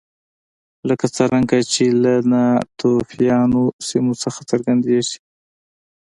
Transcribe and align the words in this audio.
لکه 0.89 1.05
څرنګه 1.15 1.57
چې 1.73 1.85
له 2.03 2.13
ناتوفیانو 2.31 3.63
سیمو 3.87 4.13
څخه 4.23 4.41
څرګندېږي 4.51 5.17